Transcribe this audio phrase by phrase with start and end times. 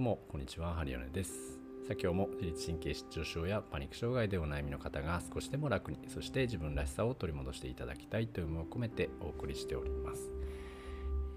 [0.00, 1.60] うもこんにちはハリオネです。
[1.86, 10.22] さあ今日も自律神経失調症やパニック障害でお悩みの方が少しでも楽にそして自分らしさを取り戻していただきたいという思いを込めてお送りしております、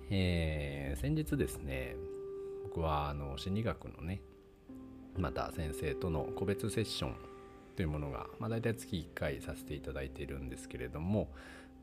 [0.10, 1.98] えー、先日ですね
[2.64, 4.22] 僕はあの心理学のね
[5.18, 7.16] また先生との個別セッション
[7.76, 11.28] というものが、まあ、大体月1回させていただいているんですけれども、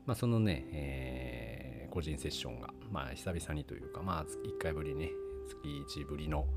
[0.07, 5.11] まあ、そのね、えー、個人セッションが、まあ、久々にというか、まあ、1回ぶりね
[5.47, 6.47] 月1ぶりの、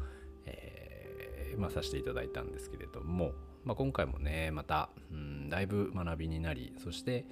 [1.57, 3.33] まあ、させていただいたんですけれども、
[3.65, 7.27] まあ、今回もねまた、うん、だいぶ学びになりそして、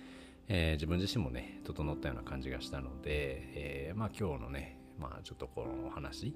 [0.49, 3.11] えー、自分自身もね整ったような感じがしたので、
[3.55, 6.35] えー、まあ、今日のね、まあ、ちょっとこのお話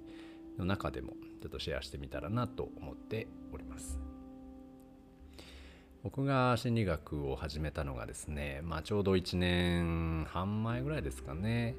[0.58, 3.98] の中でもちょっとシェアしてみたらなと思っております。
[6.02, 11.74] 僕が心理学を始めたのがですね、まあ、ちょうど1年半前ぐらいですかね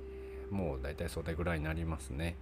[0.52, 2.38] もう大体それぐらいになりますね。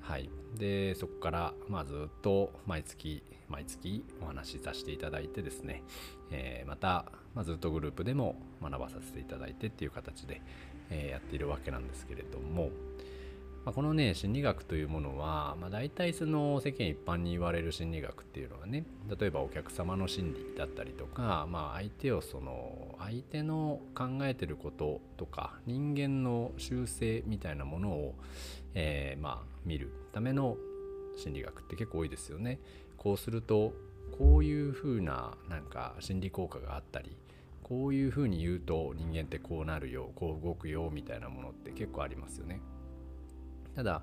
[0.00, 5.82] はい、でそこからまあずっと毎月毎月お話しさせていただいてですね、
[6.30, 10.42] えー、また、まあ、ずっとグループでも学ばさせていただいてっていう形で、
[10.90, 12.70] えー、やっているわけなんですけれども、
[13.64, 18.84] まあ、このね心理学というものは、まあ、大体その世間一般に言われる心理学っていうのはね
[19.18, 28.14] 例えばお客様の心理だったりとか、まあ、相手をその相手の考えてることとか人間の習性みたいなものを、
[28.74, 30.56] えー、まあ見るための
[31.16, 32.58] 心理学って結構多いですよね。
[32.98, 33.72] こうすると
[34.18, 37.16] こういう風ななんか心理効果があったり
[37.62, 42.60] こういう風に言うと人間ってこうなるよこう動くよみたいなものって結構ありますよね。
[43.74, 44.02] ただ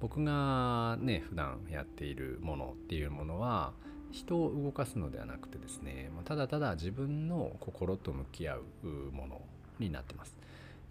[0.00, 3.72] 僕がね普段やっているものっていうものは
[4.10, 9.40] 人を動かすのではなくてですねただただ自分の心と向き合うもの
[9.78, 10.36] になってます。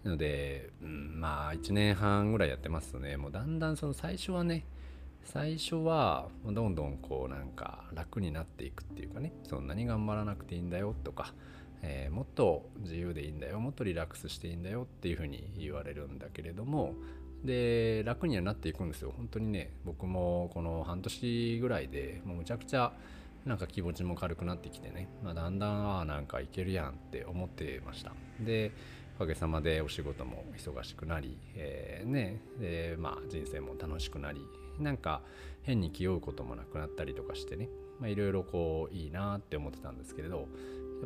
[0.02, 4.64] なので、うん、まあ1年半ぐらいやってますとねもうだんだんその最初はね
[5.24, 11.32] 最初はどんどんこうなんか楽になっていくっていうかねそんなに頑張らなくていいんだよとか、
[11.82, 16.94] えー、もっと自由でいいんだよもっとリラックスしていいんだよっていうふうに言われるんだけれども
[17.44, 19.12] で楽にはなっていくんですよ。
[19.16, 22.92] 本当にね僕もこの半年ぐらいでもうむちゃくちゃ
[23.44, 28.12] なんか気持ちも軽くなってきてね、まあ、だんだんああなんかいけるやんって思ってました。
[28.40, 28.72] で
[29.16, 34.40] おかげさまでお仕事も忙しくなり、えー、ねでまあ人生も楽しくなり
[34.78, 35.22] なんか
[35.62, 37.68] 変に気負うこともなくなったりとかしてね。
[38.04, 40.46] いろいろこういいなって思ってたんですけれどやっ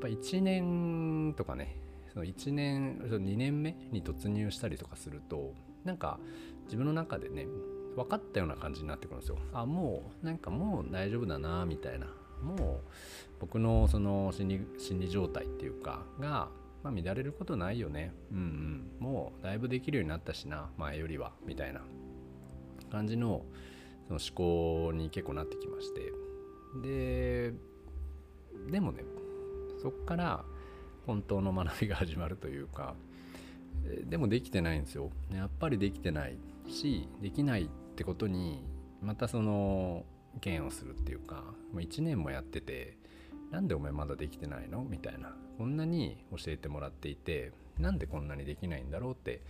[0.01, 1.77] ぱ1年とかね
[2.13, 5.53] その1年2年目に突入したりとかすると
[5.87, 6.19] なんか
[6.65, 7.47] 自分の中でね
[7.95, 9.39] 分かったような感じになってくるんですよ。
[9.53, 12.07] あもうなんかもう大丈夫だなみたいな。
[12.43, 12.81] もう
[13.41, 16.49] 僕のその心理心理状態っていうかが、
[16.83, 18.13] まあ、乱れることないよね。
[18.31, 18.91] うんうん。
[19.01, 21.81] もうだいぶできるようになったしな前よりはみたいな。
[22.91, 23.45] 感じの
[24.09, 26.13] その思考に結構なってきまして。
[26.83, 27.55] で
[28.71, 29.03] でもね
[29.81, 30.45] そっから
[31.07, 32.95] 本当の学びが始まるというか
[34.09, 35.11] でもできてないんですよ。
[35.33, 36.37] やっぱりできてない
[36.69, 38.65] しできないってことに
[39.03, 40.05] またその
[40.45, 41.37] 嫌悪するっていうか
[41.73, 42.97] もう1年もやってて
[43.51, 44.85] なんでお前まだできてないの？
[44.85, 45.35] みたいな。
[45.57, 49.41] こんなに教えてもらっていてなんでこんなにできないんだろうって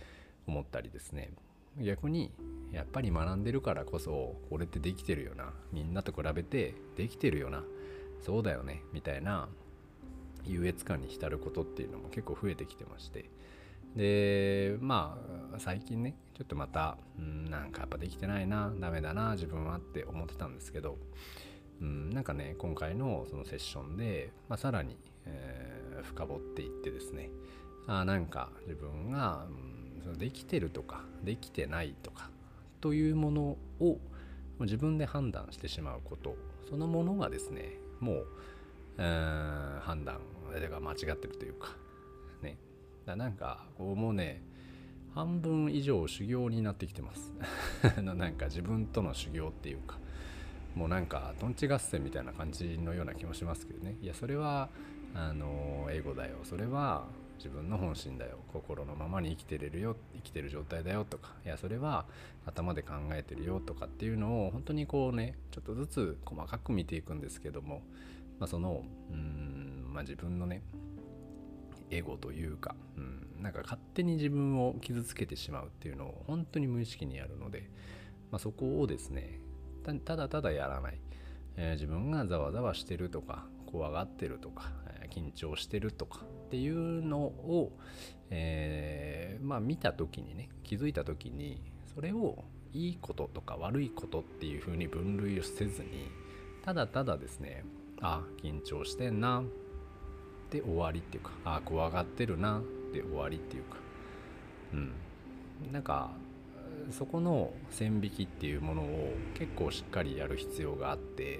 [0.47, 1.31] 思ったりですね。
[1.79, 2.31] 逆に
[2.71, 5.53] やっぱり学んでるからこそこれってできてるよな。
[5.73, 7.63] みんなと比べてできてるよな。
[8.21, 8.83] そうだよね。
[8.93, 9.49] みたいな
[10.45, 13.29] 優越感に浸ることっていうのも結構増えてきてまして。
[13.97, 15.17] でま
[15.55, 20.97] あ最近ねちょっとまた、うん、なんかやっぱできてないなダメだな自分はって思ってたんですけど、
[21.81, 27.31] うん、なんかね今回のそのセッションで、まあ、さらに、えー、深掘っていってですね
[27.87, 32.29] あなんか自分が、うん、そのできてるとかできてないとか
[32.81, 33.97] というものを
[34.59, 36.35] 自分で判断してしまうこと
[36.69, 38.27] そのものがですねもう、
[38.99, 40.19] えー、判断
[40.69, 41.69] が間違ってるというか
[43.07, 44.43] だなんかこうもうね
[45.15, 47.33] 半分以上修行になってきてます。
[48.03, 49.97] なんか自分との修行っていうか。
[50.75, 53.95] もうなんかとんち合戦みたいな感じのような気もしますけどね。
[53.99, 54.69] いやそれは
[55.15, 56.35] あのエゴだよ。
[56.43, 57.07] それは
[57.37, 58.37] 自分の本心だよ。
[58.53, 59.95] 心のままに生きてれるよ。
[60.13, 61.33] 生きてる状態だよとか。
[61.45, 62.05] いやそれは
[62.45, 67.81] 頭で考えてるよとかっていうのを本当にこうねちょっとずつ細かく見ていくんですけども、
[68.37, 70.61] まあ、そのうん、まあ、自分のね
[71.91, 77.69] エゴというか、うん、なんか勝手に自分を傷つけてしまうっていうのを本当に無意識にやるので、
[78.31, 79.39] まあ、そこをですね
[80.03, 80.99] ただただやらない、
[81.55, 87.71] えー、自分がざわざわしてるとか怖がってるとか、えー、緊張してるとかっていうのを、
[88.29, 91.61] えー、まあ見た時にね気づいた時に
[91.93, 92.43] それを
[92.73, 96.09] いいこととか悪いことっていう風に分類をせずに
[96.63, 97.63] ただただですね
[98.01, 99.41] あ緊張してんな
[100.51, 102.61] で終わりっていうかああ怖がってるな
[102.93, 103.77] で終わりっていうか。
[104.73, 104.91] うん。
[105.71, 106.11] なんか
[106.91, 111.39] そこの線引きっていうものを結構しっかりやる必要があって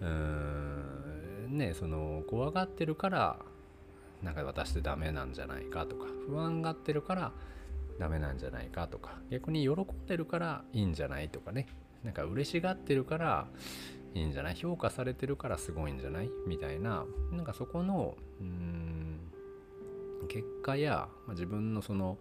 [0.00, 3.38] うんねその怖がってるから
[4.22, 7.32] なんか私ってダメなんじゃないかとか不安がってるから
[7.98, 11.66] ダメなんじゃないかとか逆に喜んでるからいいんじゃないとかね。
[12.04, 13.48] なんか嬉しがってるから
[14.16, 14.54] いいんじゃない？
[14.54, 16.30] 評価されてるからすごいんじゃない？
[16.46, 17.04] みたいな。
[17.32, 19.20] なんかそこのうん
[20.28, 22.16] 結果や、まあ、自分のその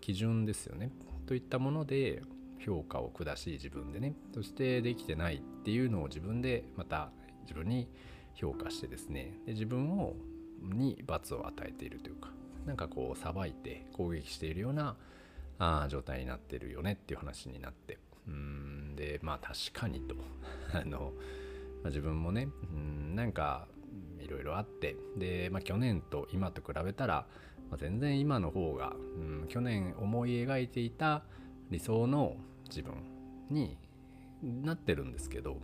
[0.00, 0.90] 基準ですよね。
[1.26, 2.22] といったもので
[2.64, 4.14] 評価を下し自分でね。
[4.32, 7.10] そしてできてないっていうのを自分でまた
[7.42, 7.88] 自分に
[8.34, 9.38] 評価してですね。
[9.44, 10.14] で自分を
[10.62, 12.30] に罰を与えているというか。
[12.64, 14.96] なんかこうさばいて攻撃しているような
[15.58, 17.98] あ状態になってるよねっていう話になって。
[18.26, 18.83] うん。
[18.94, 20.14] でまあ確かにと。
[20.72, 21.12] あの、
[21.82, 23.68] まあ、自分もねうんなんか
[24.20, 24.96] いろいろあって。
[25.16, 27.26] で、まあ、去年と今と比べたら、
[27.70, 31.24] まあ、全然今の方が、うん、去年思い描いていた
[31.70, 32.36] 理想の
[32.68, 32.94] 自分
[33.50, 33.76] に
[34.42, 35.58] なってるんですけど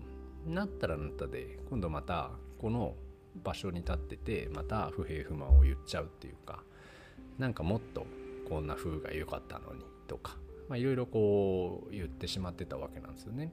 [0.46, 2.94] なったらなったで今度またこの
[3.42, 6.62] 場所に立っててまた不平不満を言っちゃうっていうか
[7.38, 8.06] なんかもっと
[8.48, 10.36] こんな風が良かったのにとか
[10.76, 13.52] いろいろこう言ってしまってたわけなんですよね。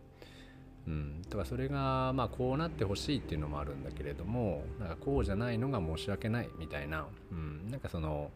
[0.87, 8.31] うん、だからそれがまあこうなってほしいっていうのもあるんだけれどもなんかこうじゃないのが申し訳ないみたいな、うん、なんかその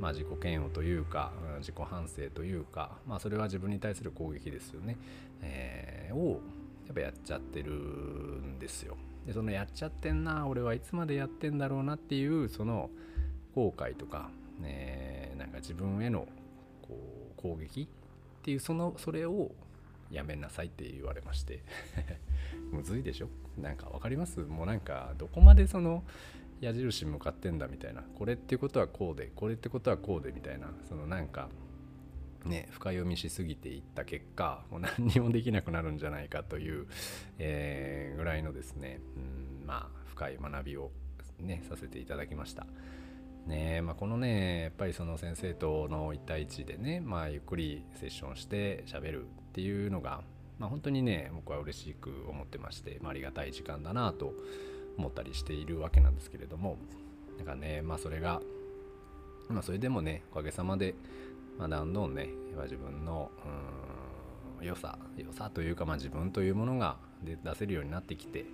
[0.00, 4.96] まあ自己嫌悪というか自己反省というかまあそれは自分に対する攻撃ですよね、
[5.42, 6.40] えー、を
[6.86, 8.96] やっぱやっちゃってるんですよ。
[9.26, 12.90] でそのやっちゃってんな俺はいつまでやってんだろうなっていうその
[13.56, 16.28] 後悔とか、ね、なんか自分への
[16.82, 17.86] こう攻撃っ
[18.42, 19.52] ていうそのそれを
[20.10, 21.62] やめなさいって言われまして。
[22.72, 23.28] むずいでしょ？
[23.58, 24.40] なんか分かります？
[24.40, 26.04] もうなんかどこまでその
[26.60, 28.02] 矢印向かってんだみたいな。
[28.02, 30.72] これってことはこうでこれってことはこうでみたいな。
[30.88, 31.48] そのなんか
[32.44, 36.86] ね深読みしすぎていった結果もう何にもできなくなるんじゃないかという、
[37.38, 40.90] えー、ぐらいのですね、うん、まあ深い学びを
[41.40, 42.66] ねさせていただきました。
[43.46, 50.22] ねまあ、このねやっぱりその先生との1対1でね、まあ、ゆっくりセッションして喋るっていうのが、
[50.58, 54.32] まあ、本当にね僕は嬉しく思ってまして、まあ、ありがたい時間だなと
[54.98, 56.76] 思ったりしているわけなんですけれども
[57.38, 58.40] だからねまあそれが
[59.48, 60.94] まあそれでもねおかげさまで、
[61.58, 62.28] まあ、どんどんね
[62.64, 63.30] 自分の
[64.62, 68.44] 良さ良さというか、まあ、自分というものが出せるようになってきて、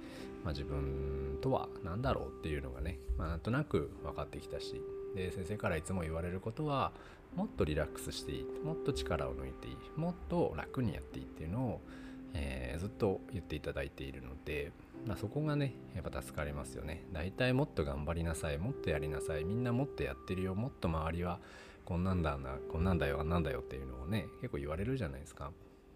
[0.45, 4.81] まあ、自分とは何だろうっていうのがね、まあ、なんとなく分かってきたし
[5.15, 6.93] で先生からいつも言われることは
[7.37, 11.81] もっとリラックスしていいもっと力を抜いていいもっと楽にやっていいっていうのを、
[12.35, 14.73] えー、ずっと言っていただいているので、
[15.07, 17.03] まあ、そこがねやっぱ助かりますよね。
[17.13, 21.39] 大体もっと頑張りなさいもっとやりなさいみんなもっとやってるよもっと周りは
[21.85, 25.51] こんなんだなこんなんだよあんなんだよっていうのをね結構言われるじゃないですか。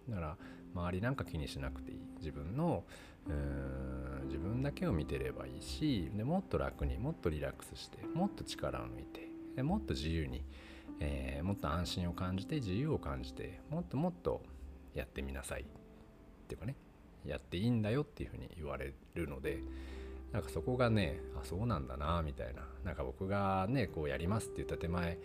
[0.08, 0.36] だから
[0.74, 1.98] 周りなんか気にしなくていい。
[2.18, 2.84] 自分の
[3.26, 10.44] うーん自分だけを見てればいいしでもっと楽にもっとリラックスしてもっと力を抜いてでもっと自由に、
[11.00, 14.42] えー、もっと安心を感じて自由を感じてもっともっと
[14.94, 15.62] やってみなさい。
[15.62, 15.64] っ
[16.48, 16.76] ていうかね
[17.24, 19.58] やっていいんだよっていうふうに言われるので
[20.32, 22.62] なんかそこがねあそうなんだなみたいな。
[22.84, 25.18] なんか僕がねこうやりますって言った手前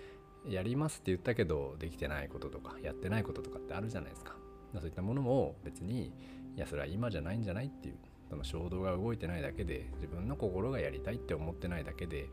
[0.49, 4.40] やりますって言ったけどできてないこととかやってないこととかってあるじゃないですか。
[4.79, 6.11] そういったものも別に
[6.55, 7.95] いやそれは今じゃないんじゃないっていう
[8.29, 12.29] その衝動が動いてないだけで自分の心がやりたいって思ってないだけで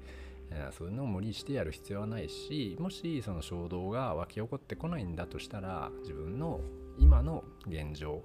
[0.77, 6.61] そういうのを無理してやる必要はないしもしその衝動が湧き起こってこないんだとしたら自分の
[6.99, 8.23] 今の現状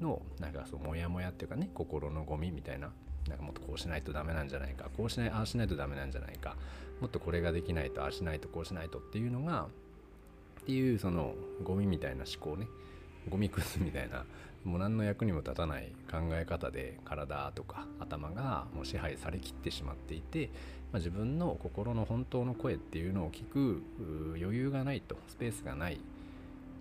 [0.00, 2.90] のなんかそうモヤモヤっていうかね心のゴミみたいな
[3.28, 6.56] なんかもっとこうしないとダメなんじゃないかこうしないああしないとダメなんじゃないか
[7.00, 9.66] もっとこれができないとああしないとこうしないとっていうのが
[10.62, 12.66] っていうそのゴミみたいな思考ね。
[13.28, 14.24] ゴミくずみたいな
[14.64, 20.50] もう何の役にも立たない考え方で体とか頭がもう支配されきってしまっていて、
[20.92, 23.82] まあ、自分の心の本当の声っていうのを聞く
[24.40, 26.00] 余裕がないとスペースがない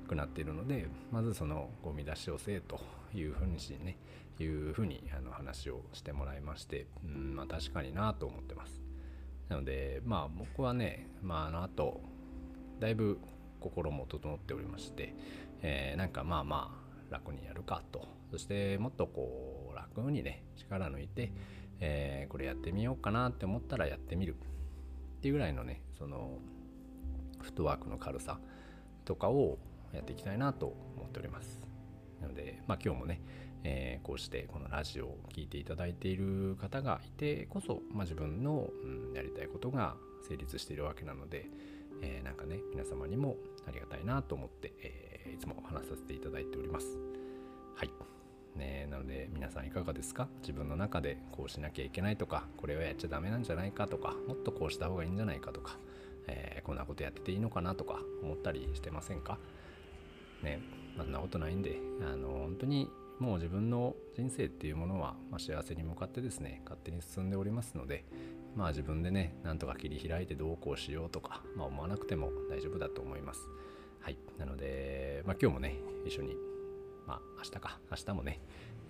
[0.08, 2.80] くなっているのでまずそのゴミ出しをせえと
[3.16, 3.98] いうふうにしね
[4.40, 8.82] いうふうにあの話をしてもらいまして、うんまあ、確かになと思ってます。
[9.50, 12.02] なのでまあ僕はね、まあ、あの後
[12.80, 13.20] だいぶ
[13.60, 15.14] 心も整っておりまして、
[15.62, 18.08] えー、なんかまあまあ楽にやるかと。
[18.32, 21.34] そしてもっとこう楽にね力抜いて、
[21.80, 26.38] えー、これやってみようかなって思ったらやってみるっていうぐらいのねその
[27.42, 28.40] フットワークの軽さ
[29.04, 29.58] とかを
[29.94, 31.62] やっていきたいなと思っております。
[32.22, 33.22] なので、まあ、今日もね、
[33.64, 39.96] えー、こうしてこのラジオを聴いていただいている方がいてこそ、まあ、自分の、うん、やりたいことが
[40.28, 41.48] 成立しているわけなので、
[42.02, 43.38] えー、なんかね皆様にも
[43.68, 45.11] ありがたいなと思って、えー、
[46.82, 46.98] ます。
[47.76, 47.92] はい。
[48.56, 50.28] ね、なので皆さんいかがですか？
[50.42, 55.78] 自分の中でこうしなきゃいけないとかこれはやっちゃダメなんじゃないかとかもっとこうした方がいいんじゃないかとか、
[56.28, 59.38] えー、こんなことやってていいのかなとか思ったりしてませんか？
[60.44, 60.60] ね
[60.98, 68.04] そんなことないんであの本当にもう自分の人生っていうものは、まあ、幸せに向かってですね勝手に進んでおりますので
[68.56, 73.48] まあ自分でねなんとか切り開いてどうこうしようとか、まあ、思わなくても大丈夫だと思います。
[74.02, 74.18] はい。
[74.40, 76.36] なので、まあ、今日もね一緒に
[77.12, 77.80] まあ明日か。
[77.92, 78.40] 明日もね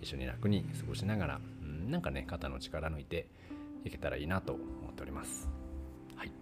[0.00, 3.26] 一緒に楽に過ごしながら、うん、なんかね肩の力抜いて
[3.84, 5.48] いけたらいいなと思っております。
[6.14, 6.32] はい。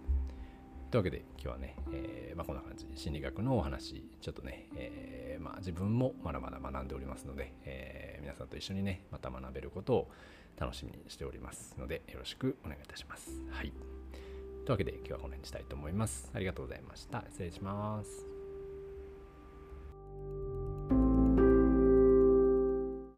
[0.91, 2.85] というわけで今日はね、えー、まあ、こんな感じ。
[2.95, 4.05] 心理学のお話。
[4.21, 10.11] ちょっとね、えー、まあ、自分もまだまだ学んでおりますので、えー、皆さんと一緒にねまた学べることを
[10.59, 13.31] 楽しみにしておりますのでよろしくお願いいたします。
[13.49, 13.71] はい。
[13.71, 16.29] というわけで今日はこの辺にしたいと思います。
[16.35, 17.23] ありがとうございました。
[17.31, 18.30] 失礼します。